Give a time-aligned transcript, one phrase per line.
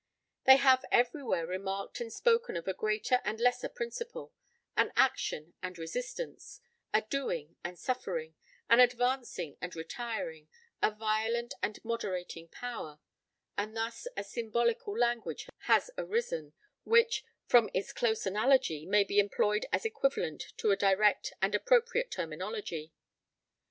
[0.45, 4.33] They have everywhere remarked and spoken of a greater and lesser principle,
[4.75, 6.59] an action and resistance,
[6.91, 8.33] a doing and suffering,
[8.67, 10.47] an advancing and retiring,
[10.81, 12.99] a violent and moderating power;
[13.59, 19.67] and thus a symbolical language has arisen, which, from its close analogy, may be employed
[19.71, 22.91] as equivalent to a direct and appropriate terminology.